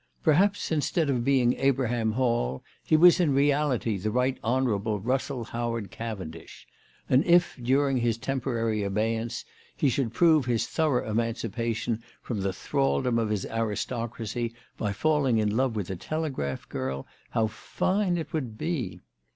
[0.23, 5.91] Perhaps instead of being Abraham Hall he was in reality the Right Honourable Eussell Howard
[5.91, 6.65] Cavendish;
[7.07, 9.45] and if, during his tem porary abeyance,
[9.77, 15.37] he should prove his thorough emanci pation from the thraldom of his aristocracy by falling
[15.37, 19.01] in love with a telegraph girl, how fine it would be